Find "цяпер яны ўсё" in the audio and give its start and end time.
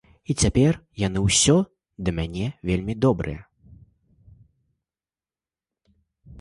0.43-1.55